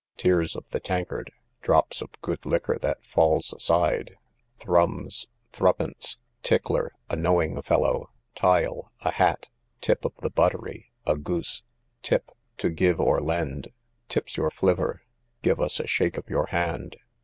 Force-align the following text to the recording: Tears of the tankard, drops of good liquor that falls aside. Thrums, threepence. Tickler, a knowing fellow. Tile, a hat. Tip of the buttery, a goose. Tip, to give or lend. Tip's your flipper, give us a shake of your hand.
Tears 0.17 0.55
of 0.55 0.67
the 0.71 0.79
tankard, 0.79 1.31
drops 1.61 2.01
of 2.01 2.19
good 2.23 2.43
liquor 2.43 2.79
that 2.81 3.03
falls 3.03 3.53
aside. 3.53 4.15
Thrums, 4.57 5.27
threepence. 5.51 6.17
Tickler, 6.41 6.91
a 7.07 7.15
knowing 7.15 7.61
fellow. 7.61 8.09
Tile, 8.33 8.91
a 9.01 9.11
hat. 9.11 9.49
Tip 9.79 10.03
of 10.03 10.17
the 10.17 10.31
buttery, 10.31 10.91
a 11.05 11.15
goose. 11.15 11.61
Tip, 12.01 12.31
to 12.57 12.71
give 12.71 12.99
or 12.99 13.21
lend. 13.21 13.67
Tip's 14.09 14.37
your 14.37 14.49
flipper, 14.49 15.03
give 15.43 15.61
us 15.61 15.79
a 15.79 15.85
shake 15.85 16.17
of 16.17 16.27
your 16.27 16.47
hand. 16.47 16.95